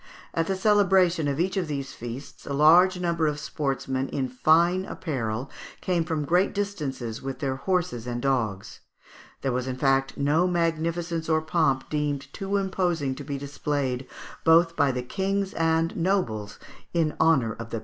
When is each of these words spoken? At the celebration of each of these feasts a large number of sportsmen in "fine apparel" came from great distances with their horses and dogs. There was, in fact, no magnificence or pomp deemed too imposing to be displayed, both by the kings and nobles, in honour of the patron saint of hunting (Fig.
At 0.33 0.47
the 0.47 0.55
celebration 0.55 1.27
of 1.27 1.39
each 1.39 1.57
of 1.57 1.67
these 1.67 1.93
feasts 1.93 2.47
a 2.47 2.53
large 2.53 2.99
number 2.99 3.27
of 3.27 3.39
sportsmen 3.39 4.09
in 4.09 4.27
"fine 4.29 4.83
apparel" 4.85 5.51
came 5.79 6.05
from 6.05 6.25
great 6.25 6.55
distances 6.55 7.21
with 7.21 7.37
their 7.37 7.57
horses 7.57 8.07
and 8.07 8.19
dogs. 8.19 8.79
There 9.43 9.51
was, 9.51 9.67
in 9.67 9.75
fact, 9.75 10.17
no 10.17 10.47
magnificence 10.47 11.29
or 11.29 11.43
pomp 11.43 11.87
deemed 11.91 12.33
too 12.33 12.57
imposing 12.57 13.13
to 13.13 13.23
be 13.23 13.37
displayed, 13.37 14.07
both 14.43 14.75
by 14.75 14.91
the 14.91 15.03
kings 15.03 15.53
and 15.53 15.95
nobles, 15.95 16.57
in 16.95 17.13
honour 17.19 17.19
of 17.19 17.19
the 17.19 17.19
patron 17.19 17.19
saint 17.19 17.21
of 17.21 17.59
hunting 17.61 17.69
(Fig. 17.69 17.79